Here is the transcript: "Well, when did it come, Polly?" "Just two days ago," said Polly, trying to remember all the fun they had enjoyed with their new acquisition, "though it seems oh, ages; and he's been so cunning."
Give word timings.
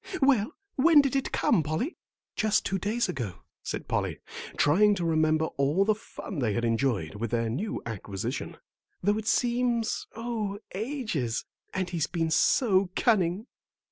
"Well, 0.19 0.53
when 0.77 1.01
did 1.01 1.15
it 1.15 1.31
come, 1.31 1.61
Polly?" 1.61 1.95
"Just 2.35 2.65
two 2.65 2.79
days 2.79 3.07
ago," 3.07 3.43
said 3.61 3.87
Polly, 3.87 4.19
trying 4.57 4.95
to 4.95 5.05
remember 5.05 5.45
all 5.57 5.85
the 5.85 5.93
fun 5.93 6.39
they 6.39 6.53
had 6.53 6.65
enjoyed 6.65 7.13
with 7.13 7.29
their 7.29 7.51
new 7.51 7.83
acquisition, 7.85 8.57
"though 9.03 9.19
it 9.19 9.27
seems 9.27 10.07
oh, 10.15 10.57
ages; 10.73 11.45
and 11.71 11.91
he's 11.91 12.07
been 12.07 12.31
so 12.31 12.89
cunning." 12.95 13.45